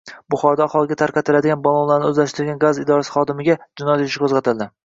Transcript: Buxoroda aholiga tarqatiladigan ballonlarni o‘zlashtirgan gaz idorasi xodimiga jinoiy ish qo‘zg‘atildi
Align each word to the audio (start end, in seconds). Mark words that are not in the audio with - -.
Buxoroda 0.33 0.63
aholiga 0.67 0.97
tarqatiladigan 1.01 1.61
ballonlarni 1.67 2.09
o‘zlashtirgan 2.13 2.59
gaz 2.67 2.83
idorasi 2.87 3.17
xodimiga 3.19 3.61
jinoiy 3.83 4.07
ish 4.11 4.23
qo‘zg‘atildi 4.27 4.73